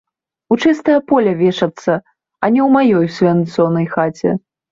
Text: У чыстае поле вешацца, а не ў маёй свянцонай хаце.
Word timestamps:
У 0.53 0.55
чыстае 0.67 0.95
поле 1.11 1.33
вешацца, 1.41 1.91
а 2.43 2.45
не 2.55 2.61
ў 2.67 2.69
маёй 2.79 3.07
свянцонай 3.17 3.85
хаце. 3.93 4.29